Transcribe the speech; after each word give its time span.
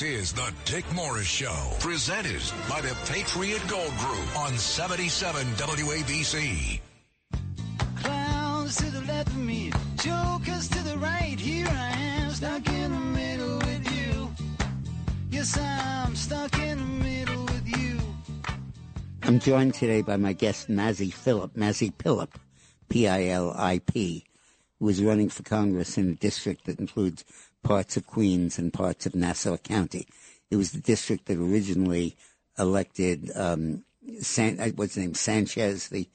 This 0.00 0.20
is 0.20 0.32
the 0.32 0.50
Dick 0.64 0.90
Morris 0.94 1.26
Show, 1.26 1.72
presented 1.78 2.40
by 2.70 2.80
the 2.80 2.96
Patriot 3.04 3.60
Gold 3.68 3.94
Group 3.98 4.38
on 4.38 4.56
77 4.56 5.44
WABC. 5.44 6.80
Clowns 7.96 8.76
to 8.76 8.90
the 8.90 9.02
left 9.02 9.28
of 9.28 9.36
me, 9.36 9.70
jokers 9.96 10.68
to 10.68 10.82
the 10.84 10.96
right. 10.96 11.38
Here 11.38 11.68
I 11.68 11.90
am, 11.98 12.30
stuck 12.30 12.66
in 12.70 12.92
the 12.92 12.98
middle 12.98 13.58
with 13.58 13.92
you. 13.94 14.30
Yes, 15.28 15.58
I'm 15.58 16.16
stuck 16.16 16.58
in 16.58 16.78
the 16.78 17.04
middle 17.04 17.44
with 17.44 17.68
you. 17.68 18.00
I'm 19.24 19.38
joined 19.38 19.74
today 19.74 20.00
by 20.00 20.16
my 20.16 20.32
guest, 20.32 20.70
Mazi 20.70 21.12
Phillip, 21.12 21.52
Mazi 21.52 21.92
Pilip, 21.92 22.30
P-I-L-I-P, 22.88 24.24
who 24.78 24.88
is 24.88 25.02
running 25.02 25.28
for 25.28 25.42
Congress 25.42 25.98
in 25.98 26.08
a 26.08 26.14
district 26.14 26.64
that 26.64 26.80
includes 26.80 27.22
parts 27.62 27.96
of 27.96 28.06
Queens 28.06 28.58
and 28.58 28.72
parts 28.72 29.06
of 29.06 29.14
Nassau 29.14 29.56
County. 29.58 30.06
It 30.50 30.56
was 30.56 30.72
the 30.72 30.80
district 30.80 31.26
that 31.26 31.38
originally 31.38 32.16
elected 32.58 33.30
um, 33.36 33.84
San, 34.20 34.58
uh, 34.60 34.68
what's 34.76 34.94
his 34.94 35.04
name, 35.04 35.14
Sanchez, 35.14 35.88
the 35.88 36.08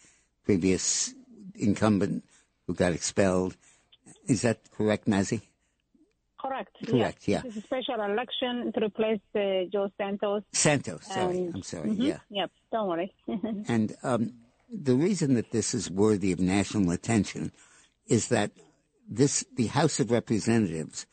previous 0.44 1.14
incumbent 1.56 2.24
who 2.68 2.74
got 2.74 2.94
expelled. 2.94 3.56
Is 4.28 4.42
that 4.42 4.60
correct, 4.72 5.08
Mazi? 5.08 5.42
Correct. 6.40 6.76
Correct, 6.86 7.28
yeah. 7.28 7.42
This 7.42 7.56
is 7.58 7.64
a 7.64 7.66
special 7.66 8.02
election 8.04 8.72
to 8.74 8.86
replace 8.86 9.20
uh, 9.36 9.66
Joe 9.72 9.90
Santos. 9.98 10.44
Santos, 10.52 11.06
sorry, 11.08 11.38
And- 11.38 11.56
I'm 11.56 11.64
sorry, 11.64 11.90
Mhm. 11.90 12.04
yeah. 12.04 12.20
Yep. 12.30 12.52
Don't 12.72 12.88
worry. 12.90 13.14
And 13.68 13.96
um, 14.04 14.34
the 14.72 14.96
reason 14.96 15.34
that 15.36 15.52
this 15.52 15.74
is 15.74 15.90
worthy 15.90 16.32
of 16.32 16.40
national 16.40 16.92
attention 16.92 17.52
is 18.08 18.28
that 18.28 18.52
this, 19.10 19.44
the 19.56 19.68
House 19.68 20.00
of 20.00 20.12
Representatives, 20.12 21.08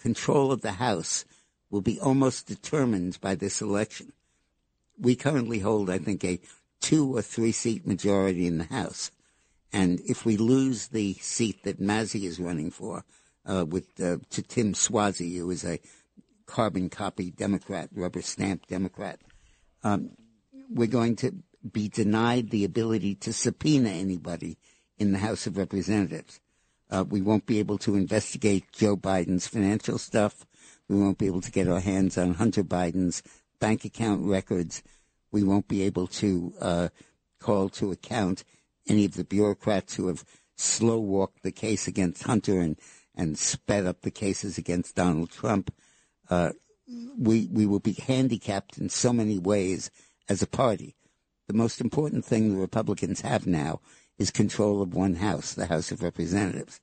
control 0.00 0.50
of 0.50 0.62
the 0.62 0.72
House 0.72 1.24
will 1.70 1.80
be 1.80 2.00
almost 2.00 2.46
determined 2.46 3.20
by 3.20 3.34
this 3.34 3.60
election. 3.60 4.12
We 4.98 5.14
currently 5.14 5.60
hold, 5.60 5.88
I 5.88 5.98
think, 5.98 6.24
a 6.24 6.40
two 6.80 7.16
or 7.16 7.22
three 7.22 7.52
seat 7.52 7.86
majority 7.86 8.46
in 8.46 8.58
the 8.58 8.64
House. 8.64 9.10
And 9.72 10.00
if 10.00 10.24
we 10.24 10.36
lose 10.36 10.88
the 10.88 11.14
seat 11.14 11.62
that 11.62 11.80
Mazi 11.80 12.24
is 12.24 12.40
running 12.40 12.70
for, 12.70 13.04
uh, 13.46 13.64
with, 13.68 13.88
uh, 14.00 14.18
to 14.30 14.42
Tim 14.42 14.74
Suozzi, 14.74 15.36
who 15.36 15.50
is 15.50 15.64
a 15.64 15.78
carbon 16.46 16.88
copy 16.90 17.30
Democrat, 17.30 17.88
rubber 17.94 18.22
stamp 18.22 18.66
Democrat, 18.66 19.20
um, 19.84 20.10
we're 20.68 20.88
going 20.88 21.16
to 21.16 21.34
be 21.70 21.88
denied 21.88 22.50
the 22.50 22.64
ability 22.64 23.14
to 23.14 23.32
subpoena 23.32 23.90
anybody 23.90 24.58
in 24.98 25.12
the 25.12 25.18
House 25.18 25.46
of 25.46 25.56
Representatives. 25.56 26.40
Uh, 26.90 27.04
we 27.08 27.20
won't 27.20 27.46
be 27.46 27.58
able 27.58 27.78
to 27.78 27.94
investigate 27.94 28.72
Joe 28.72 28.96
Biden's 28.96 29.46
financial 29.46 29.98
stuff. 29.98 30.44
We 30.88 30.96
won't 30.96 31.18
be 31.18 31.26
able 31.26 31.40
to 31.42 31.52
get 31.52 31.68
our 31.68 31.80
hands 31.80 32.18
on 32.18 32.34
Hunter 32.34 32.64
Biden's 32.64 33.22
bank 33.60 33.84
account 33.84 34.26
records. 34.26 34.82
We 35.30 35.44
won't 35.44 35.68
be 35.68 35.82
able 35.82 36.08
to 36.08 36.52
uh, 36.60 36.88
call 37.38 37.68
to 37.70 37.92
account 37.92 38.42
any 38.88 39.04
of 39.04 39.14
the 39.14 39.24
bureaucrats 39.24 39.94
who 39.94 40.08
have 40.08 40.24
slow 40.56 40.98
walked 40.98 41.42
the 41.42 41.52
case 41.52 41.86
against 41.86 42.24
Hunter 42.24 42.60
and, 42.60 42.76
and 43.14 43.38
sped 43.38 43.86
up 43.86 44.02
the 44.02 44.10
cases 44.10 44.58
against 44.58 44.96
Donald 44.96 45.30
Trump. 45.30 45.72
Uh, 46.28 46.50
we 47.16 47.48
we 47.52 47.66
will 47.66 47.78
be 47.80 47.92
handicapped 47.92 48.78
in 48.78 48.88
so 48.88 49.12
many 49.12 49.38
ways 49.38 49.90
as 50.28 50.42
a 50.42 50.46
party. 50.46 50.96
The 51.46 51.54
most 51.54 51.80
important 51.80 52.24
thing 52.24 52.50
the 52.50 52.60
Republicans 52.60 53.20
have 53.20 53.46
now 53.46 53.80
is 54.20 54.30
control 54.30 54.82
of 54.82 54.94
one 54.94 55.14
house, 55.14 55.54
the 55.54 55.66
House 55.66 55.90
of 55.90 56.02
Representatives. 56.02 56.80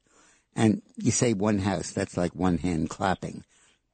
And 0.55 0.81
you 0.95 1.11
say 1.11 1.33
one 1.33 1.59
house, 1.59 1.91
that's 1.91 2.17
like 2.17 2.33
one 2.33 2.57
hand 2.57 2.89
clapping. 2.89 3.45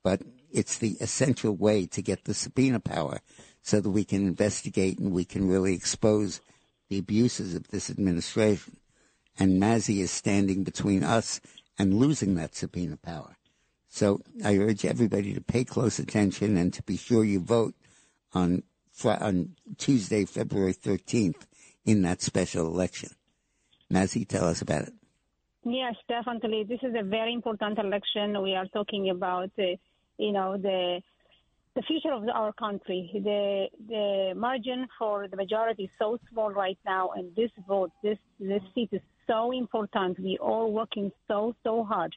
But 0.01 0.21
it's 0.49 0.77
the 0.77 0.95
essential 1.01 1.53
way 1.53 1.85
to 1.87 2.01
get 2.01 2.23
the 2.23 2.33
subpoena 2.33 2.79
power 2.79 3.19
so 3.61 3.81
that 3.81 3.89
we 3.89 4.05
can 4.05 4.25
investigate 4.25 4.97
and 4.97 5.11
we 5.11 5.25
can 5.25 5.49
really 5.49 5.73
expose 5.73 6.39
the 6.87 6.97
abuses 6.97 7.53
of 7.53 7.67
this 7.67 7.89
administration. 7.89 8.77
And 9.37 9.61
Mazi 9.61 9.99
is 9.99 10.11
standing 10.11 10.63
between 10.63 11.03
us 11.03 11.41
and 11.77 11.95
losing 11.95 12.35
that 12.35 12.55
subpoena 12.55 12.95
power. 12.95 13.35
So 13.89 14.21
I 14.43 14.57
urge 14.57 14.85
everybody 14.85 15.33
to 15.33 15.41
pay 15.41 15.65
close 15.65 15.99
attention 15.99 16.55
and 16.55 16.73
to 16.73 16.83
be 16.83 16.95
sure 16.95 17.25
you 17.25 17.41
vote 17.41 17.75
on 18.33 18.63
on 19.05 19.55
Tuesday, 19.77 20.23
February 20.23 20.73
13th 20.73 21.47
in 21.83 22.03
that 22.03 22.21
special 22.21 22.67
election. 22.67 23.09
Mazi, 23.93 24.27
tell 24.27 24.45
us 24.45 24.61
about 24.61 24.83
it. 24.83 24.93
yes, 25.63 25.95
definitely. 26.07 26.63
This 26.63 26.79
is 26.81 26.93
a 26.97 27.03
very 27.03 27.33
important 27.33 27.77
election. 27.77 28.41
We 28.41 28.55
are 28.55 28.65
talking 28.67 29.09
about, 29.09 29.51
uh, 29.59 29.75
you 30.17 30.31
know, 30.31 30.57
the 30.57 31.01
the 31.75 31.83
future 31.83 32.11
of 32.11 32.23
our 32.41 32.53
country. 32.53 33.01
The 33.13 33.67
the 33.93 34.33
margin 34.35 34.87
for 34.97 35.27
the 35.27 35.37
majority 35.37 35.83
is 35.83 35.89
so 35.99 36.19
small 36.29 36.51
right 36.51 36.79
now, 36.85 37.11
and 37.15 37.35
this 37.35 37.51
vote, 37.67 37.91
this 38.01 38.17
this 38.39 38.63
seat 38.73 38.89
is 38.91 39.01
so 39.27 39.51
important. 39.51 40.19
We 40.19 40.37
all 40.37 40.71
working 40.71 41.11
so 41.27 41.55
so 41.63 41.83
hard 41.83 42.13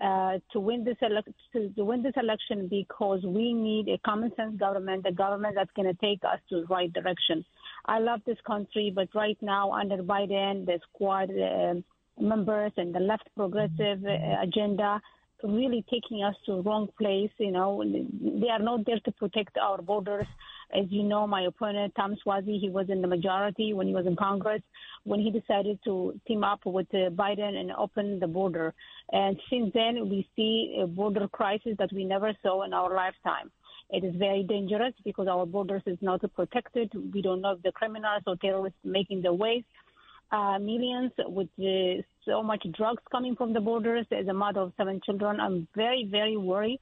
uh, 0.00 0.38
to 0.52 0.60
win 0.60 0.84
this 0.84 0.96
elec 1.02 1.24
to, 1.52 1.68
to 1.70 1.84
win 1.84 2.02
this 2.02 2.14
election 2.16 2.68
because 2.68 3.22
we 3.24 3.52
need 3.52 3.88
a 3.88 3.98
common 3.98 4.32
sense 4.36 4.56
government, 4.58 5.06
a 5.06 5.12
government 5.12 5.54
that's 5.54 5.70
going 5.76 5.88
to 5.92 5.98
take 6.00 6.22
us 6.24 6.40
to 6.50 6.62
the 6.62 6.66
right 6.66 6.92
direction. 6.92 7.44
I 7.86 7.98
love 7.98 8.20
this 8.26 8.38
country, 8.46 8.92
but 8.94 9.08
right 9.14 9.36
now 9.42 9.72
under 9.72 9.98
Biden, 9.98 10.66
the 10.66 10.78
squad 10.88 11.30
uh, 11.30 11.74
members 12.20 12.72
and 12.76 12.94
the 12.94 13.00
left 13.00 13.28
progressive 13.36 14.04
uh, 14.04 14.42
agenda 14.42 15.00
really 15.42 15.84
taking 15.90 16.22
us 16.22 16.34
to 16.46 16.62
wrong 16.62 16.88
place. 16.98 17.30
You 17.38 17.52
know, 17.52 17.84
they 17.84 18.48
are 18.48 18.58
not 18.58 18.86
there 18.86 19.00
to 19.04 19.12
protect 19.12 19.56
our 19.58 19.82
borders. 19.82 20.26
As 20.74 20.86
you 20.88 21.02
know, 21.02 21.26
my 21.26 21.42
opponent, 21.42 21.92
Tom 21.94 22.16
Suozzi, 22.24 22.58
he 22.58 22.70
was 22.70 22.86
in 22.88 23.02
the 23.02 23.08
majority 23.08 23.74
when 23.74 23.86
he 23.86 23.94
was 23.94 24.06
in 24.06 24.16
Congress, 24.16 24.62
when 25.04 25.20
he 25.20 25.30
decided 25.30 25.78
to 25.84 26.18
team 26.26 26.42
up 26.42 26.60
with 26.64 26.86
uh, 26.94 27.10
Biden 27.10 27.54
and 27.56 27.70
open 27.72 28.18
the 28.18 28.26
border. 28.26 28.72
And 29.12 29.38
since 29.50 29.70
then, 29.74 30.08
we 30.08 30.28
see 30.34 30.78
a 30.82 30.86
border 30.86 31.28
crisis 31.28 31.74
that 31.78 31.92
we 31.92 32.04
never 32.04 32.32
saw 32.42 32.64
in 32.64 32.72
our 32.72 32.94
lifetime. 32.94 33.50
It 33.96 34.04
is 34.04 34.14
very 34.16 34.42
dangerous 34.42 34.94
because 35.04 35.28
our 35.28 35.46
borders 35.46 35.82
is 35.86 35.98
not 36.00 36.20
protected. 36.34 36.92
We 37.14 37.22
don't 37.22 37.40
know 37.40 37.52
if 37.52 37.62
the 37.62 37.72
criminals 37.72 38.22
or 38.26 38.36
terrorists 38.36 38.78
making 38.84 39.22
their 39.22 39.32
ways 39.32 39.64
uh, 40.32 40.58
millions 40.58 41.12
with 41.18 41.48
uh, 41.60 42.02
so 42.24 42.42
much 42.42 42.66
drugs 42.76 43.02
coming 43.10 43.36
from 43.36 43.52
the 43.52 43.60
borders. 43.60 44.06
As 44.10 44.26
a 44.26 44.34
mother 44.34 44.60
of 44.60 44.72
seven 44.76 45.00
children, 45.04 45.40
I'm 45.40 45.68
very, 45.74 46.08
very 46.10 46.36
worried. 46.36 46.80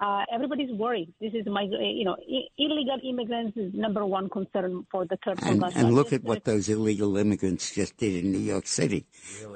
Uh, 0.00 0.22
everybody's 0.32 0.72
worried. 0.72 1.12
This 1.20 1.34
is 1.34 1.46
my, 1.46 1.62
uh, 1.62 1.78
you 1.80 2.04
know, 2.04 2.16
illegal 2.58 2.98
immigrants 3.08 3.56
is 3.56 3.72
number 3.74 4.04
one 4.04 4.28
concern 4.28 4.86
for 4.90 5.04
the 5.04 5.16
third 5.24 5.38
And, 5.42 5.62
and 5.62 5.94
look 5.94 6.12
at 6.12 6.24
what 6.24 6.44
those 6.44 6.68
illegal 6.68 7.16
immigrants 7.16 7.72
just 7.72 7.96
did 7.96 8.24
in 8.24 8.32
New 8.32 8.38
York 8.38 8.66
City, 8.66 9.06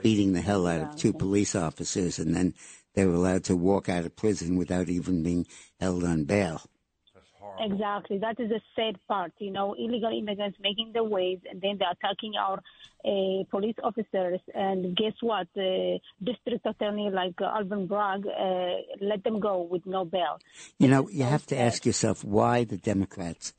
beating 0.03 0.35
the 0.35 0.41
hell 0.41 0.67
out 0.67 0.81
of 0.81 0.97
two 0.97 1.13
police 1.13 1.57
officers, 1.57 2.21
and 2.21 2.37
then 2.37 2.55
they 2.95 3.05
were 3.05 3.15
allowed 3.15 3.45
to 3.45 3.57
walk 3.57 3.89
out 3.89 4.05
of 4.05 4.15
prison 4.15 4.57
without 4.57 4.89
even 4.89 5.23
being 5.25 5.47
held 5.81 6.05
on 6.05 6.25
bail. 6.25 6.63
Exactly. 7.61 8.19
That 8.19 8.39
is 8.39 8.51
the 8.51 8.61
sad 8.77 8.99
part. 9.09 9.33
You 9.39 9.51
know, 9.51 9.75
illegal 9.75 10.17
immigrants 10.17 10.59
making 10.61 10.93
their 10.93 11.05
ways 11.05 11.39
and 11.51 11.61
then 11.61 11.79
they're 11.79 11.91
attacking 11.91 12.35
our 12.37 12.63
uh, 13.05 13.45
police 13.51 13.77
officers. 13.83 14.41
And 14.55 14.97
guess 14.97 15.15
what? 15.21 15.49
The 15.55 15.99
district 16.23 16.67
attorney 16.67 17.11
like 17.11 17.35
uh, 17.41 17.47
Alvin 17.47 17.87
Bragg 17.87 18.27
uh, 18.27 18.75
let 19.01 19.25
them 19.25 19.41
go 19.41 19.63
with 19.63 19.87
no 19.87 20.05
bail. 20.05 20.39
You 20.79 20.89
know, 20.89 21.09
you 21.09 21.25
have 21.25 21.47
to 21.47 21.59
ask 21.59 21.85
yourself 21.85 22.25
why 22.25 22.65
the 22.65 22.79
Democrats 22.79 23.53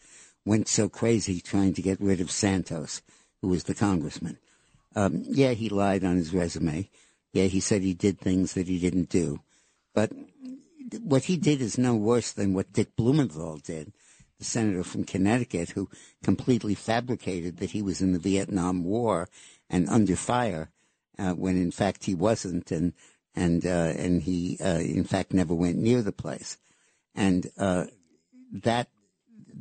went 0.45 0.67
so 0.67 0.89
crazy 0.89 1.41
trying 1.41 1.73
to 1.73 1.81
get 1.81 1.99
rid 2.01 2.21
of 2.21 2.31
Santos, 2.31 3.01
who 3.41 3.49
was 3.49 3.65
the 3.65 3.75
congressman. 3.75 4.37
Um, 4.95 5.23
yeah, 5.27 5.51
he 5.51 5.69
lied 5.69 6.03
on 6.03 6.15
his 6.15 6.33
resume. 6.33 6.89
Yeah, 7.33 7.45
he 7.45 7.59
said 7.59 7.83
he 7.83 7.93
did 7.93 8.19
things 8.19 8.53
that 8.53 8.67
he 8.67 8.79
didn't 8.79 9.09
do. 9.09 9.39
But 9.93 10.11
what 11.01 11.25
he 11.25 11.37
did 11.37 11.61
is 11.61 11.77
no 11.77 11.95
worse 11.95 12.31
than 12.31 12.53
what 12.53 12.73
Dick 12.73 12.95
Blumenthal 12.95 13.57
did, 13.57 13.93
the 14.37 14.45
senator 14.45 14.83
from 14.83 15.03
Connecticut, 15.03 15.71
who 15.71 15.89
completely 16.23 16.75
fabricated 16.75 17.57
that 17.57 17.71
he 17.71 17.81
was 17.81 18.01
in 18.01 18.13
the 18.13 18.19
Vietnam 18.19 18.83
War 18.83 19.29
and 19.69 19.89
under 19.89 20.15
fire, 20.15 20.71
uh, 21.17 21.33
when 21.33 21.57
in 21.57 21.71
fact 21.71 22.05
he 22.05 22.15
wasn't, 22.15 22.71
and 22.71 22.93
and 23.35 23.65
uh, 23.65 23.93
and 23.97 24.23
he 24.23 24.57
uh, 24.63 24.79
in 24.79 25.03
fact 25.03 25.33
never 25.33 25.53
went 25.53 25.77
near 25.77 26.01
the 26.01 26.11
place. 26.11 26.57
And 27.13 27.49
uh, 27.57 27.85
that 28.51 28.87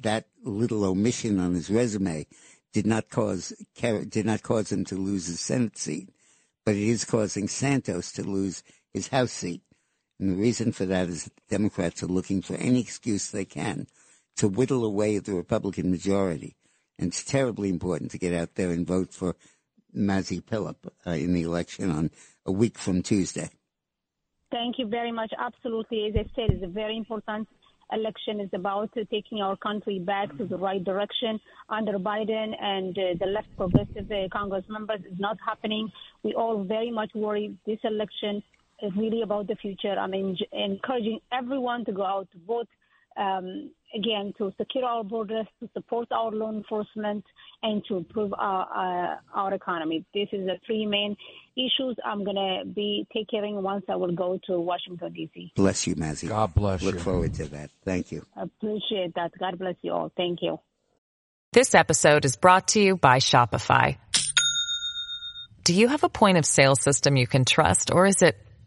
that 0.01 0.27
little 0.45 0.85
omission 0.85 1.41
on 1.41 1.55
his 1.55 1.71
resume 1.71 2.27
did 2.73 2.87
not 2.87 3.09
cause 3.11 3.53
did 3.81 4.27
not 4.27 4.43
cause 4.43 4.71
him 4.71 4.85
to 4.87 4.95
lose 4.97 5.27
his 5.27 5.41
Senate 5.41 5.77
seat, 5.77 6.11
but 6.65 6.75
it 6.75 6.83
is 6.83 7.05
causing 7.05 7.49
Santos 7.49 8.13
to 8.13 8.23
lose 8.23 8.63
his 8.93 9.09
House 9.09 9.33
seat. 9.33 9.63
And 10.19 10.31
the 10.31 10.37
reason 10.37 10.73
for 10.73 10.85
that 10.87 11.09
is 11.09 11.25
that 11.25 11.33
Democrats 11.49 12.03
are 12.03 12.07
looking 12.09 12.43
for 12.43 12.57
any 12.57 12.81
excuse 12.81 13.29
they 13.29 13.45
can 13.45 13.87
to 14.37 14.49
whittle 14.49 14.85
away 14.85 15.19
the 15.19 15.35
Republican 15.35 15.91
majority. 15.91 16.57
And 16.99 17.09
it's 17.09 17.25
terribly 17.25 17.69
important 17.69 18.11
to 18.13 18.19
get 18.19 18.35
out 18.35 18.55
there 18.57 18.71
and 18.71 18.87
vote 18.87 19.13
for 19.13 19.37
Mazi 19.97 20.41
Pilip 20.41 20.77
uh, 21.07 21.11
in 21.11 21.33
the 21.33 21.43
election 21.43 21.91
on 21.91 22.11
a 22.45 22.53
week 22.53 22.79
from 22.79 23.03
Tuesday. 23.03 23.51
Thank 24.51 24.79
you 24.79 24.89
very 24.89 25.13
much. 25.13 25.33
Absolutely. 25.39 26.07
As 26.07 26.15
I 26.17 26.25
said, 26.35 26.51
it's 26.51 26.65
a 26.65 26.69
very 26.69 26.97
important 26.97 27.49
election. 27.93 28.41
It's 28.41 28.55
about 28.55 28.91
taking 29.11 29.41
our 29.41 29.57
country 29.57 29.99
back 29.99 30.37
to 30.39 30.45
the 30.45 30.57
right 30.57 30.83
direction. 30.83 31.41
Under 31.69 31.99
Biden 31.99 32.53
and 32.61 32.97
uh, 32.99 33.03
the 33.19 33.27
left 33.27 33.49
progressive 33.57 34.11
uh, 34.11 34.29
Congress 34.33 34.65
members, 34.69 35.01
is 35.01 35.19
not 35.19 35.37
happening. 35.47 35.91
We 36.23 36.35
all 36.35 36.65
very 36.65 36.91
much 36.91 37.11
worry 37.15 37.57
this 37.67 37.79
election 37.85 38.43
is 38.83 38.93
really 38.97 39.23
about 39.23 39.47
the 39.47 39.57
future. 39.57 39.95
I'm 39.99 40.15
encouraging 40.15 41.21
everyone 41.33 41.85
to 41.87 41.93
go 41.93 42.05
out 42.05 42.29
to 42.33 42.39
vote 42.47 42.69
um, 43.19 43.71
again, 43.95 44.33
to 44.39 44.53
secure 44.59 44.85
our 44.85 45.03
borders, 45.03 45.47
to 45.61 45.69
support 45.75 46.09
our 46.13 46.31
law 46.31 46.51
enforcement, 46.51 47.25
and 47.63 47.83
to 47.87 47.97
improve 47.97 48.33
our, 48.35 48.63
uh, 48.63 49.17
our 49.35 49.55
economy. 49.55 50.05
This 50.15 50.29
is 50.33 50.47
the 50.47 50.57
three 50.67 50.87
main 50.87 51.17
issues 51.57 51.97
I'm 52.05 52.25
going 52.25 52.37
to 52.37 52.65
be 52.65 53.07
taking 53.13 53.61
once 53.63 53.85
I 53.89 53.97
will 53.97 54.15
go 54.15 54.39
to 54.47 54.61
Washington, 54.61 55.13
D.C. 55.13 55.53
Bless 55.57 55.87
you, 55.87 55.97
Mazi. 55.97 56.29
God 56.29 56.55
bless 56.55 56.83
Look 56.83 56.95
you. 56.95 56.99
Look 56.99 57.05
forward 57.05 57.35
to 57.35 57.47
that. 57.49 57.71
Thank 57.85 58.13
you. 58.13 58.25
Appreciate 58.37 59.15
that. 59.15 59.33
God 59.39 59.59
bless 59.59 59.75
you 59.83 59.93
all. 59.93 60.13
Thank 60.17 60.41
you. 60.43 60.61
This 61.53 61.75
episode 61.75 62.25
is 62.25 62.37
brought 62.37 62.69
to 62.69 62.81
you 62.81 62.97
by 62.97 63.19
Shopify. 63.19 63.97
Do 65.65 65.75
you 65.75 65.89
have 65.89 66.05
a 66.05 66.09
point 66.09 66.39
of 66.39 66.47
sale 66.47 66.77
system 66.77 67.17
you 67.17 67.27
can 67.27 67.45
trust, 67.45 67.91
or 67.91 68.07
is 68.07 68.23
it 68.23 68.37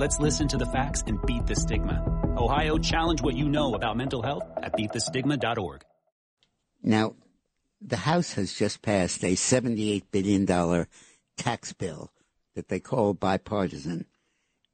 Let's 0.00 0.18
listen 0.18 0.48
to 0.48 0.56
the 0.56 0.64
facts 0.64 1.04
and 1.06 1.20
beat 1.26 1.46
the 1.46 1.54
stigma. 1.54 2.02
Ohio, 2.38 2.78
challenge 2.78 3.20
what 3.20 3.36
you 3.36 3.50
know 3.50 3.74
about 3.74 3.98
mental 3.98 4.22
health 4.22 4.44
at 4.56 4.72
beatthestigma.org. 4.72 5.84
Now, 6.82 7.16
the 7.82 7.98
House 7.98 8.32
has 8.32 8.54
just 8.54 8.80
passed 8.80 9.22
a 9.22 9.34
$78 9.34 10.04
billion 10.10 10.86
tax 11.36 11.74
bill 11.74 12.10
that 12.54 12.68
they 12.68 12.80
call 12.80 13.12
bipartisan. 13.12 14.06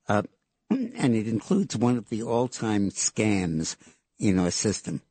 Uh, 0.08 0.22
and 0.70 1.16
it 1.16 1.26
includes 1.26 1.76
one 1.76 1.96
of 1.96 2.08
the 2.08 2.22
all-time 2.22 2.90
scams 2.90 3.74
in 4.20 4.38
our 4.38 4.52
system. 4.52 5.02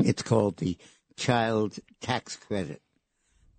It's 0.00 0.22
called 0.22 0.56
the 0.56 0.76
Child 1.16 1.78
Tax 2.00 2.34
Credit, 2.34 2.82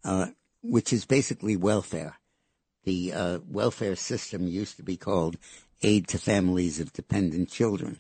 uh, 0.03 0.27
which 0.61 0.91
is 0.91 1.05
basically 1.05 1.55
welfare. 1.55 2.17
The 2.88 3.12
uh, 3.12 3.39
welfare 3.50 3.98
system 3.98 4.48
used 4.48 4.78
to 4.78 4.81
be 4.81 4.95
called 4.95 5.36
Aid 5.84 6.07
to 6.07 6.18
Families 6.18 6.80
of 6.80 6.94
Dependent 6.94 7.50
Children. 7.50 8.00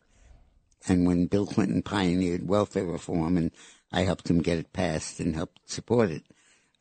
And 0.87 1.05
when 1.05 1.25
Bill 1.25 1.45
Clinton 1.45 1.81
pioneered 1.81 2.47
welfare 2.47 2.85
reform, 2.85 3.35
and 3.35 3.51
I 3.91 4.03
helped 4.03 4.29
him 4.29 4.41
get 4.41 4.59
it 4.59 4.71
passed 4.71 5.19
and 5.19 5.35
helped 5.35 5.59
support 5.69 6.09
it, 6.09 6.23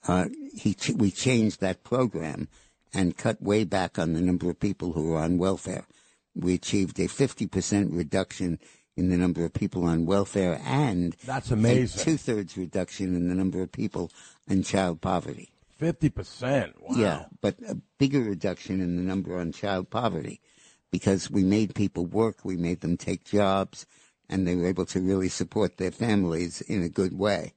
uh, 0.06 0.26
he 0.54 0.74
ch- 0.74 0.90
we 0.90 1.10
changed 1.10 1.60
that 1.60 1.82
program 1.82 2.46
and 2.94 3.16
cut 3.16 3.42
way 3.42 3.64
back 3.64 3.98
on 3.98 4.12
the 4.12 4.20
number 4.20 4.48
of 4.50 4.60
people 4.60 4.92
who 4.92 5.08
were 5.08 5.18
on 5.18 5.36
welfare. 5.36 5.84
We 6.32 6.54
achieved 6.54 7.00
a 7.00 7.08
50% 7.08 7.88
reduction 7.90 8.60
in 8.96 9.08
the 9.08 9.16
number 9.16 9.44
of 9.44 9.52
people 9.52 9.82
on 9.82 10.06
welfare 10.06 10.60
and 10.64 11.16
that's 11.24 11.50
amazing. 11.50 12.00
A 12.00 12.04
two-thirds 12.04 12.56
reduction 12.56 13.16
in 13.16 13.28
the 13.28 13.34
number 13.34 13.62
of 13.62 13.72
people 13.72 14.12
in 14.46 14.62
child 14.62 15.00
poverty. 15.00 15.50
Fifty 15.76 16.08
percent. 16.08 16.74
Wow. 16.80 16.96
Yeah, 16.96 17.24
but 17.40 17.56
a 17.68 17.76
bigger 17.98 18.20
reduction 18.20 18.80
in 18.80 18.96
the 18.96 19.02
number 19.02 19.38
on 19.38 19.52
child 19.52 19.90
poverty 19.90 20.40
because 20.90 21.30
we 21.30 21.44
made 21.44 21.74
people 21.74 22.06
work, 22.06 22.44
we 22.44 22.56
made 22.56 22.80
them 22.80 22.96
take 22.96 23.24
jobs, 23.24 23.86
and 24.28 24.46
they 24.46 24.54
were 24.54 24.66
able 24.66 24.86
to 24.86 25.00
really 25.00 25.28
support 25.28 25.76
their 25.76 25.90
families 25.90 26.60
in 26.62 26.82
a 26.82 26.88
good 26.88 27.18
way. 27.18 27.52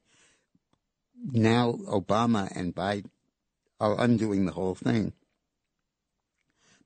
Now 1.32 1.74
Obama 1.88 2.51
and 2.55 2.75
Biden 2.75 3.10
are 3.79 4.01
undoing 4.01 4.46
the 4.46 4.51
whole 4.51 4.75
thing 4.75 5.13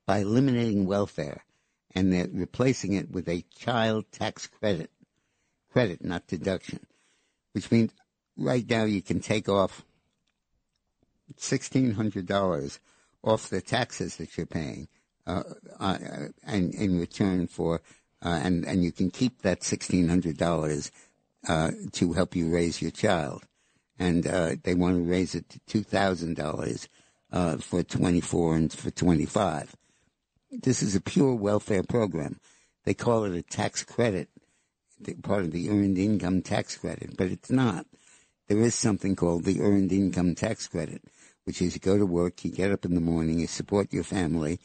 by 0.05 0.19
eliminating 0.19 0.86
welfare 0.86 1.43
and 1.96 2.12
they're 2.12 2.27
replacing 2.31 2.93
it 2.93 3.12
with 3.12 3.27
a 3.29 3.46
child 3.55 4.05
tax 4.12 4.48
credit, 4.48 4.91
credit, 5.72 6.03
not 6.03 6.27
deduction, 6.27 6.79
which 7.53 7.72
means 7.72 7.91
right 8.38 8.67
now 8.69 8.84
you 8.84 9.01
can 9.01 9.19
take 9.19 9.48
off 9.48 9.86
$1,600 11.39 12.80
off 13.24 13.50
the 13.50 13.62
taxes 13.62 14.18
that 14.18 14.38
you're 14.38 14.46
paying 14.46 14.88
uh, 15.25 15.44
uh, 15.80 15.98
and 16.44 16.74
in 16.74 17.00
return 17.00 17.48
for, 17.48 17.82
uh, 18.24 18.39
and, 18.44 18.65
and 18.65 18.84
you 18.84 18.92
can 18.92 19.10
keep 19.10 19.42
that 19.42 19.62
$1,600 19.62 20.92
uh, 21.48 21.72
to 21.92 22.13
help 22.13 22.36
you 22.36 22.50
raise 22.50 22.82
your 22.82 22.92
child. 22.92 23.44
And 24.00 24.27
uh, 24.27 24.56
they 24.63 24.74
want 24.74 24.98
to 24.98 25.10
raise 25.10 25.36
it 25.36 25.46
to 25.68 25.84
$2,000 25.84 26.88
uh, 27.32 27.58
for 27.58 27.84
24 27.84 28.56
and 28.56 28.74
for 28.74 28.92
25. 28.92 29.75
This 30.51 30.84
is 30.84 30.96
a 30.96 31.01
pure 31.01 31.34
welfare 31.36 31.84
program. 31.84 32.39
They 32.86 32.94
call 32.94 33.24
it 33.24 33.34
a 33.34 33.42
tax 33.42 33.84
credit, 33.84 34.30
part 35.22 35.44
of 35.44 35.51
the 35.51 35.70
earned 35.70 35.98
income 35.98 36.42
tax 36.42 36.77
credit, 36.77 37.18
but 37.18 37.27
it's 37.27 37.50
not. 37.50 37.86
There 38.47 38.59
is 38.59 38.75
something 38.75 39.15
called 39.15 39.45
the 39.45 39.62
earned 39.62 39.91
income 39.91 40.35
tax 40.35 40.67
credit, 40.67 41.01
which 41.45 41.62
is 41.62 41.73
you 41.73 41.79
go 41.79 41.97
to 41.97 42.05
work, 42.05 42.43
you 42.43 42.51
get 42.51 42.71
up 42.71 42.85
in 42.85 42.95
the 42.95 43.01
morning, 43.01 43.39
you 43.39 43.47
support 43.47 43.93
your 43.93 44.03
family, 44.03 44.59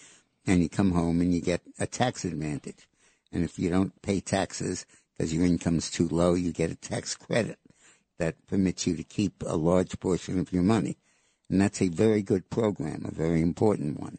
and 0.46 0.62
you 0.62 0.68
come 0.68 0.92
home 0.92 1.20
and 1.20 1.32
you 1.32 1.40
get 1.40 1.62
a 1.78 1.86
tax 1.86 2.24
advantage. 2.24 2.88
And 3.32 3.44
if 3.44 3.58
you 3.58 3.70
don't 3.70 4.00
pay 4.02 4.20
taxes 4.20 4.86
because 5.16 5.34
your 5.34 5.44
income's 5.44 5.90
too 5.90 6.08
low, 6.08 6.34
you 6.34 6.52
get 6.52 6.70
a 6.70 6.76
tax 6.76 7.14
credit 7.14 7.58
that 8.18 8.46
permits 8.46 8.86
you 8.86 8.96
to 8.96 9.04
keep 9.04 9.42
a 9.46 9.56
large 9.56 9.98
portion 10.00 10.38
of 10.38 10.52
your 10.52 10.62
money. 10.62 10.96
And 11.50 11.60
that's 11.60 11.80
a 11.80 11.88
very 11.88 12.22
good 12.22 12.50
program, 12.50 13.04
a 13.04 13.14
very 13.14 13.40
important 13.42 14.00
one. 14.00 14.18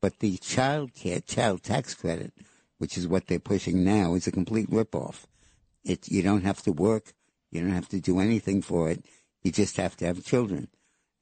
But 0.00 0.18
the 0.18 0.36
child 0.36 0.94
care, 0.94 1.20
child 1.20 1.62
tax 1.62 1.94
credit, 1.94 2.32
which 2.78 2.98
is 2.98 3.08
what 3.08 3.26
they're 3.26 3.38
pushing 3.38 3.84
now, 3.84 4.14
is 4.14 4.26
a 4.26 4.32
complete 4.32 4.70
ripoff. 4.70 5.24
It, 5.84 6.08
you 6.08 6.22
don't 6.22 6.44
have 6.44 6.62
to 6.62 6.72
work. 6.72 7.14
You 7.54 7.62
don't 7.62 7.70
have 7.70 7.88
to 7.90 8.00
do 8.00 8.18
anything 8.20 8.60
for 8.62 8.90
it. 8.90 9.04
You 9.42 9.52
just 9.52 9.76
have 9.76 9.96
to 9.98 10.06
have 10.06 10.24
children 10.24 10.68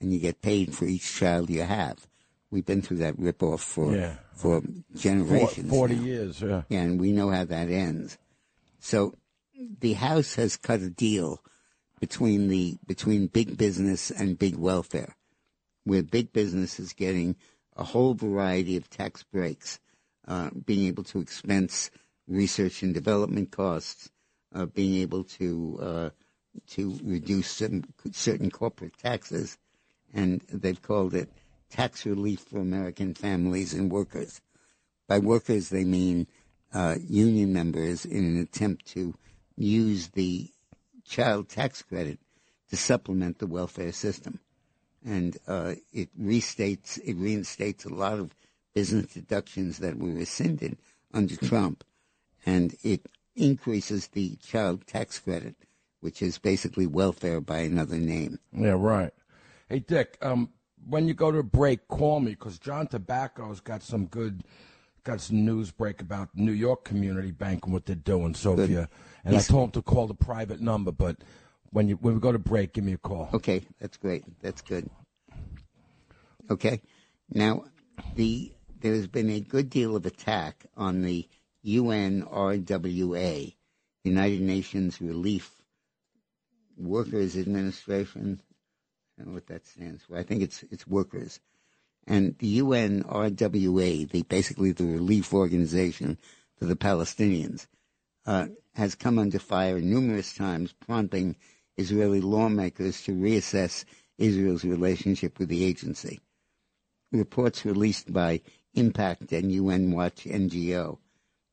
and 0.00 0.12
you 0.12 0.18
get 0.18 0.42
paid 0.42 0.74
for 0.74 0.86
each 0.86 1.12
child 1.14 1.50
you 1.50 1.62
have 1.62 2.06
We've 2.50 2.66
been 2.66 2.82
through 2.82 2.98
that 2.98 3.16
ripoff 3.18 3.60
for 3.60 3.96
Yeah. 3.96 4.16
for 4.34 4.60
For 4.60 4.98
generations. 4.98 5.70
40 5.70 5.94
now. 5.96 6.02
years, 6.02 6.40
yeah. 6.42 6.62
and 6.70 7.00
we 7.00 7.10
know 7.12 7.30
how 7.30 7.46
that 7.46 7.70
ends. 7.70 8.18
So 8.78 9.14
the 9.80 9.94
House 9.94 10.34
has 10.34 10.58
cut 10.58 10.80
a 10.80 10.90
deal 10.90 11.42
between 11.98 12.48
the 12.48 12.76
between 12.86 13.28
big 13.28 13.56
business 13.56 14.10
and 14.10 14.38
big 14.38 14.56
welfare, 14.56 15.16
where 15.84 16.02
big 16.02 16.34
business 16.34 16.78
is 16.78 16.92
getting 16.92 17.36
a 17.74 17.84
whole 17.84 18.12
variety 18.12 18.76
of 18.76 18.90
tax 18.90 19.22
breaks, 19.22 19.80
uh, 20.28 20.50
being 20.50 20.86
able 20.88 21.04
to 21.04 21.20
expense 21.20 21.90
research 22.28 22.82
and 22.82 22.92
development 22.92 23.50
costs, 23.50 24.10
uh, 24.54 24.66
being 24.66 25.00
able 25.02 25.24
to 25.24 25.78
uh, 25.80 26.10
to 26.68 26.98
reduce 27.02 27.50
certain, 27.50 27.84
certain 28.12 28.50
corporate 28.50 28.96
taxes, 28.98 29.58
and 30.12 30.42
they've 30.52 30.82
called 30.82 31.14
it 31.14 31.30
tax 31.70 32.04
relief 32.04 32.40
for 32.40 32.58
American 32.58 33.14
families 33.14 33.72
and 33.72 33.90
workers. 33.90 34.40
By 35.08 35.18
workers, 35.18 35.70
they 35.70 35.84
mean 35.84 36.26
uh, 36.72 36.96
union 37.06 37.52
members 37.52 38.04
in 38.04 38.24
an 38.24 38.40
attempt 38.40 38.86
to 38.88 39.14
use 39.56 40.08
the 40.08 40.50
child 41.04 41.48
tax 41.48 41.82
credit 41.82 42.18
to 42.70 42.76
supplement 42.76 43.38
the 43.38 43.46
welfare 43.46 43.92
system. 43.92 44.40
And 45.04 45.36
uh, 45.48 45.74
it 45.92 46.08
restates, 46.20 46.98
it 47.04 47.16
reinstates 47.16 47.84
a 47.84 47.92
lot 47.92 48.18
of 48.18 48.34
business 48.74 49.06
deductions 49.06 49.78
that 49.78 49.98
were 49.98 50.12
rescinded 50.12 50.78
under 51.12 51.36
Trump, 51.36 51.84
and 52.46 52.74
it 52.82 53.06
increases 53.36 54.08
the 54.08 54.36
child 54.36 54.86
tax 54.86 55.18
credit, 55.18 55.56
which 56.00 56.22
is 56.22 56.38
basically 56.38 56.86
welfare 56.86 57.40
by 57.40 57.58
another 57.58 57.96
name. 57.96 58.38
Yeah, 58.52 58.76
right. 58.76 59.12
Hey, 59.68 59.80
Dick, 59.80 60.18
um, 60.22 60.50
when 60.86 61.06
you 61.08 61.14
go 61.14 61.30
to 61.32 61.42
break, 61.42 61.88
call 61.88 62.20
me 62.20 62.32
because 62.32 62.58
John 62.58 62.86
Tabacco's 62.86 63.60
got 63.60 63.82
some 63.82 64.06
good, 64.06 64.42
got 65.04 65.20
some 65.20 65.44
news 65.44 65.70
break 65.70 66.00
about 66.00 66.28
New 66.34 66.52
York 66.52 66.84
Community 66.84 67.30
Bank 67.30 67.64
and 67.64 67.72
what 67.72 67.86
they're 67.86 67.96
doing. 67.96 68.34
So 68.34 68.52
if 68.52 68.56
Good. 68.56 68.70
you, 68.70 68.86
and 69.24 69.34
He's- 69.34 69.48
I 69.48 69.52
told 69.52 69.68
him 69.68 69.70
to 69.72 69.82
call 69.82 70.06
the 70.06 70.14
private 70.14 70.60
number, 70.60 70.92
but 70.92 71.18
when 71.70 71.88
you 71.88 71.96
when 71.96 72.14
we 72.14 72.20
go 72.20 72.32
to 72.32 72.38
break, 72.38 72.74
give 72.74 72.84
me 72.84 72.92
a 72.92 72.98
call. 72.98 73.30
Okay, 73.32 73.62
that's 73.80 73.96
great. 73.96 74.24
That's 74.42 74.60
good. 74.60 74.90
Okay, 76.50 76.82
now 77.30 77.64
the 78.14 78.52
there 78.80 78.92
has 78.94 79.06
been 79.06 79.30
a 79.30 79.40
good 79.40 79.70
deal 79.70 79.94
of 79.96 80.04
attack 80.04 80.66
on 80.76 81.02
the 81.02 81.28
UNRWA, 81.64 83.54
United 84.02 84.40
Nations 84.40 85.00
Relief 85.00 85.62
Workers 86.76 87.36
Administration. 87.36 88.40
I 89.16 89.22
don't 89.22 89.28
know 89.28 89.34
what 89.34 89.46
that 89.46 89.64
stands 89.64 90.02
for. 90.02 90.18
I 90.18 90.24
think 90.24 90.42
it's 90.42 90.64
it's 90.72 90.88
workers. 90.88 91.38
And 92.04 92.36
the 92.38 92.58
UNRWA, 92.58 94.10
the 94.10 94.22
basically 94.22 94.72
the 94.72 94.86
relief 94.86 95.32
organization 95.32 96.18
for 96.56 96.64
the 96.64 96.74
Palestinians, 96.74 97.68
uh, 98.26 98.48
has 98.74 98.96
come 98.96 99.20
under 99.20 99.38
fire 99.38 99.80
numerous 99.80 100.34
times, 100.34 100.72
prompting 100.72 101.36
Israeli 101.76 102.20
lawmakers 102.20 103.02
to 103.04 103.12
reassess 103.12 103.84
Israel's 104.18 104.64
relationship 104.64 105.38
with 105.38 105.48
the 105.48 105.62
agency. 105.64 106.18
Reports 107.12 107.64
released 107.64 108.12
by 108.12 108.40
Impact 108.74 109.30
and 109.32 109.52
UN 109.52 109.92
Watch 109.92 110.24
NGO 110.24 110.98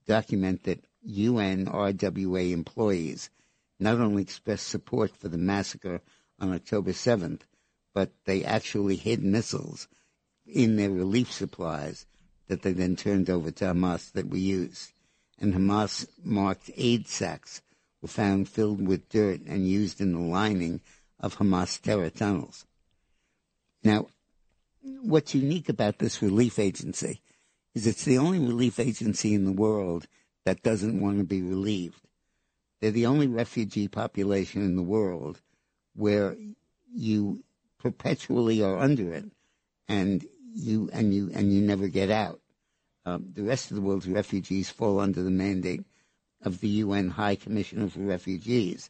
document 0.09 0.63
that 0.63 0.83
UNRWA 1.07 2.51
employees 2.51 3.29
not 3.79 3.99
only 3.99 4.23
expressed 4.23 4.67
support 4.67 5.15
for 5.15 5.29
the 5.29 5.37
massacre 5.37 6.01
on 6.39 6.51
October 6.51 6.91
7th, 6.91 7.41
but 7.93 8.09
they 8.25 8.43
actually 8.43 8.95
hid 8.95 9.23
missiles 9.23 9.87
in 10.47 10.75
their 10.77 10.89
relief 10.89 11.31
supplies 11.31 12.07
that 12.47 12.63
they 12.63 12.73
then 12.73 12.95
turned 12.95 13.29
over 13.29 13.51
to 13.51 13.65
Hamas 13.65 14.11
that 14.13 14.29
were 14.29 14.37
used. 14.37 14.91
And 15.39 15.53
Hamas 15.53 16.07
marked 16.23 16.71
aid 16.75 17.07
sacks 17.07 17.61
were 18.01 18.07
found 18.07 18.49
filled 18.49 18.85
with 18.85 19.09
dirt 19.09 19.41
and 19.45 19.67
used 19.67 20.01
in 20.01 20.13
the 20.13 20.19
lining 20.19 20.81
of 21.19 21.37
Hamas 21.37 21.79
terror 21.79 22.09
tunnels. 22.09 22.65
Now, 23.83 24.07
what's 24.81 25.35
unique 25.35 25.69
about 25.69 25.99
this 25.99 26.21
relief 26.21 26.57
agency 26.57 27.21
is 27.75 27.87
it's 27.87 28.05
the 28.05 28.17
only 28.17 28.39
relief 28.39 28.79
agency 28.79 29.33
in 29.33 29.45
the 29.45 29.51
world 29.51 30.07
that 30.45 30.63
doesn't 30.63 30.99
want 30.99 31.17
to 31.17 31.23
be 31.23 31.41
relieved. 31.41 32.01
They're 32.79 32.91
the 32.91 33.05
only 33.05 33.27
refugee 33.27 33.87
population 33.87 34.63
in 34.63 34.75
the 34.75 34.83
world 34.83 35.41
where 35.95 36.35
you 36.93 37.43
perpetually 37.77 38.63
are 38.63 38.77
under 38.77 39.13
it 39.13 39.25
and 39.87 40.25
you 40.53 40.89
and 40.91 41.13
you 41.13 41.29
and 41.33 41.53
you 41.53 41.61
never 41.61 41.87
get 41.87 42.09
out. 42.09 42.39
Um, 43.05 43.31
the 43.33 43.43
rest 43.43 43.71
of 43.71 43.75
the 43.75 43.81
world's 43.81 44.07
refugees 44.07 44.69
fall 44.69 44.99
under 44.99 45.23
the 45.23 45.29
mandate 45.29 45.83
of 46.41 46.59
the 46.59 46.67
UN 46.67 47.09
High 47.09 47.35
Commissioner 47.35 47.89
for 47.89 47.99
Refugees. 47.99 48.89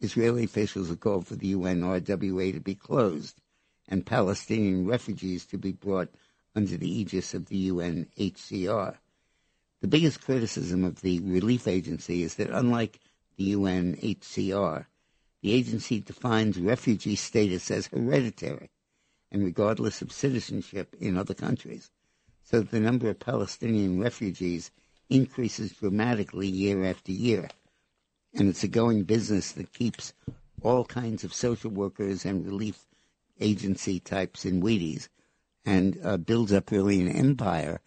Israeli 0.00 0.44
officials 0.44 0.88
have 0.88 1.00
called 1.00 1.26
for 1.26 1.36
the 1.36 1.54
UNRWA 1.54 2.52
to 2.54 2.60
be 2.60 2.74
closed 2.74 3.40
and 3.88 4.06
Palestinian 4.06 4.86
refugees 4.86 5.44
to 5.46 5.58
be 5.58 5.72
brought 5.72 6.08
under 6.54 6.76
the 6.76 6.90
aegis 6.90 7.34
of 7.34 7.46
the 7.46 7.68
UNHCR. 7.68 8.96
The 9.80 9.88
biggest 9.88 10.20
criticism 10.20 10.84
of 10.84 11.00
the 11.00 11.20
relief 11.20 11.66
agency 11.66 12.22
is 12.22 12.34
that 12.34 12.50
unlike 12.50 13.00
the 13.36 13.52
UNHCR, 13.54 14.86
the 15.42 15.52
agency 15.52 16.00
defines 16.00 16.58
refugee 16.58 17.16
status 17.16 17.70
as 17.70 17.86
hereditary 17.86 18.70
and 19.32 19.44
regardless 19.44 20.02
of 20.02 20.12
citizenship 20.12 20.94
in 21.00 21.16
other 21.16 21.34
countries, 21.34 21.90
so 22.42 22.60
the 22.60 22.80
number 22.80 23.08
of 23.08 23.20
Palestinian 23.20 24.00
refugees 24.00 24.70
increases 25.08 25.72
dramatically 25.72 26.48
year 26.48 26.84
after 26.84 27.12
year. 27.12 27.48
And 28.34 28.48
it's 28.48 28.64
a 28.64 28.68
going 28.68 29.04
business 29.04 29.52
that 29.52 29.72
keeps 29.72 30.12
all 30.62 30.84
kinds 30.84 31.24
of 31.24 31.32
social 31.32 31.70
workers 31.70 32.24
and 32.24 32.44
relief 32.44 32.86
agency 33.40 34.00
types 34.00 34.44
in 34.44 34.60
Wheaties 34.60 35.08
and 35.64 35.98
uh, 36.02 36.16
builds 36.16 36.52
up 36.52 36.70
really 36.70 37.00
an 37.00 37.08
empire 37.08 37.80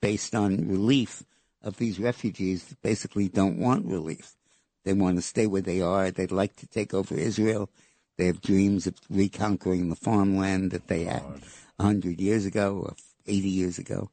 based 0.00 0.34
on 0.34 0.68
relief 0.68 1.24
of 1.62 1.76
these 1.78 1.98
refugees 1.98 2.64
that 2.64 2.82
basically 2.82 3.28
don't 3.28 3.58
want 3.58 3.86
relief. 3.86 4.36
They 4.84 4.92
want 4.92 5.16
to 5.16 5.22
stay 5.22 5.46
where 5.46 5.62
they 5.62 5.80
are. 5.80 6.10
They'd 6.10 6.30
like 6.30 6.56
to 6.56 6.66
take 6.66 6.92
over 6.92 7.14
Israel. 7.14 7.70
They 8.18 8.26
have 8.26 8.42
dreams 8.42 8.86
of 8.86 8.94
reconquering 9.08 9.88
the 9.88 9.96
farmland 9.96 10.70
that 10.72 10.88
they 10.88 11.04
had 11.04 11.24
a 11.78 11.82
hundred 11.82 12.20
years 12.20 12.44
ago 12.44 12.82
or 12.84 12.94
eighty 13.26 13.48
years 13.48 13.78
ago, 13.78 14.10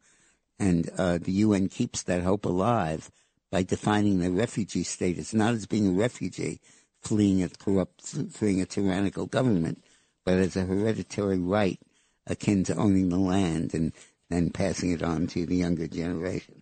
and 0.58 0.90
uh, 0.98 1.20
the 1.20 1.34
UN 1.34 1.68
keeps 1.68 2.04
that 2.04 2.24
hope 2.24 2.46
alive 2.46 3.12
by 3.52 3.64
defining 3.64 4.20
the 4.20 4.32
refugee 4.32 4.84
status 4.84 5.34
not 5.34 5.54
as 5.54 5.68
being 5.68 5.88
a 5.88 5.92
refugee 5.92 6.62
fleeing 7.02 7.44
a 7.44 7.50
corrupt, 7.50 8.02
fleeing 8.32 8.62
a 8.62 8.66
tyrannical 8.66 9.26
government, 9.26 9.84
but 10.24 10.36
as 10.36 10.56
a 10.56 10.66
hereditary 10.66 11.40
right 11.40 11.80
akin 12.28 12.64
to 12.66 12.76
owning 12.76 13.10
the 13.10 13.18
land 13.18 13.74
and 13.74 13.92
then 14.30 14.50
passing 14.50 14.92
it 14.92 15.04
on 15.04 15.28
to 15.28 15.46
the 15.46 15.56
younger 15.58 15.88
generation. 15.88 16.62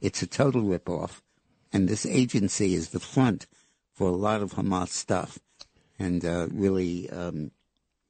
It's 0.00 0.22
a 0.22 0.26
total 0.26 0.62
ripoff, 0.62 1.20
and 1.72 1.88
this 1.88 2.06
agency 2.06 2.74
is 2.74 2.90
the 2.90 3.00
front 3.00 3.46
for 3.92 4.08
a 4.08 4.12
lot 4.16 4.42
of 4.42 4.52
Hamas 4.52 4.88
stuff, 4.88 5.38
and 5.98 6.24
uh, 6.24 6.48
really, 6.50 7.10
um, 7.10 7.50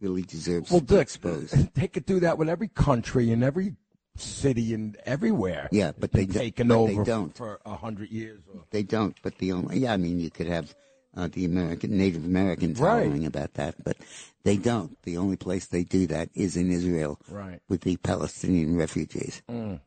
really 0.00 0.22
deserves 0.22 0.70
Well, 0.70 0.80
to 0.80 0.86
be 0.86 0.96
exposed. 0.96 1.74
they 1.74 1.88
could 1.88 2.06
do 2.06 2.20
that 2.20 2.38
with 2.38 2.48
every 2.48 2.68
country 2.68 3.32
and 3.32 3.42
every 3.42 3.74
city 4.16 4.74
and 4.74 4.96
everywhere. 5.04 5.68
Yeah, 5.72 5.92
but 5.98 6.12
they 6.12 6.26
taken 6.26 6.68
but 6.68 6.86
they 6.86 7.02
don't. 7.02 7.36
for 7.36 7.60
a 7.64 7.76
hundred 7.76 8.10
years. 8.10 8.42
Or, 8.52 8.64
They 8.70 8.82
don't, 8.82 9.16
but 9.22 9.38
the 9.38 9.52
only 9.52 9.80
yeah, 9.80 9.92
I 9.92 9.96
mean, 9.96 10.20
you 10.20 10.30
could 10.30 10.46
have 10.46 10.74
uh, 11.16 11.28
the 11.32 11.44
American 11.44 11.96
Native 11.96 12.24
Americans 12.24 12.78
Right. 12.78 13.04
hollering 13.04 13.26
about 13.26 13.54
that, 13.54 13.82
but 13.82 13.96
they 14.44 14.56
don't. 14.56 15.00
The 15.02 15.16
only 15.16 15.36
place 15.36 15.66
they 15.66 15.82
do 15.84 16.06
that 16.08 16.28
is 16.34 16.56
in 16.56 16.70
Israel, 16.70 17.18
Right. 17.30 17.60
with 17.68 17.80
the 17.82 17.96
Palestinian 17.96 18.76
refugees. 18.76 19.42
Mm. 19.48 19.80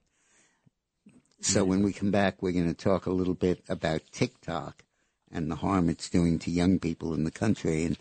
So 1.41 1.63
when 1.63 1.83
we 1.83 1.93
come 1.93 2.11
back, 2.11 2.41
we're 2.41 2.51
going 2.51 2.67
to 2.67 2.73
talk 2.73 3.05
a 3.05 3.11
little 3.11 3.33
bit 3.33 3.63
about 3.69 4.01
TikTok 4.11 4.83
and 5.31 5.49
the 5.49 5.55
harm 5.55 5.89
it's 5.89 6.09
doing 6.09 6.39
to 6.39 6.51
young 6.51 6.79
people 6.79 7.13
in 7.13 7.23
the 7.23 7.31
country, 7.31 7.85
and 7.85 7.97